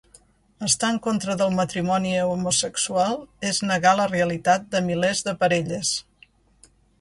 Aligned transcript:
Estar 0.67 0.87
en 0.93 0.95
contra 1.07 1.33
del 1.41 1.51
matrimoni 1.59 2.13
homosexual 2.29 3.19
és 3.51 3.61
negar 3.73 3.93
la 4.01 4.09
realitat 4.13 4.67
de 4.73 4.83
milers 4.89 5.23
de 5.29 5.35
parelles. 5.45 5.93